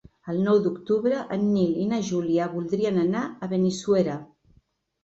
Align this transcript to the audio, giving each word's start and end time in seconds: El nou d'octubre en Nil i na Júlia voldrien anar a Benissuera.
El 0.31 0.37
nou 0.45 0.61
d'octubre 0.67 1.19
en 1.35 1.45
Nil 1.51 1.77
i 1.83 1.85
na 1.91 2.01
Júlia 2.09 2.49
voldrien 2.57 2.99
anar 3.07 3.23
a 3.49 3.53
Benissuera. 3.57 4.19